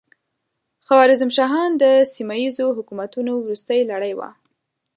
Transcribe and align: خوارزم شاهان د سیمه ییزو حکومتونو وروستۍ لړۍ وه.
خوارزم 0.85 1.29
شاهان 1.37 1.71
د 1.81 1.83
سیمه 2.15 2.35
ییزو 2.43 2.67
حکومتونو 2.77 3.31
وروستۍ 3.39 3.81
لړۍ 3.91 4.13
وه. 4.15 4.29